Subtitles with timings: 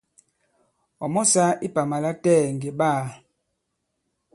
[1.03, 3.03] Ɔ̀ mɔ sāā ipàmà latɛɛ̀ ŋgè ɓaā.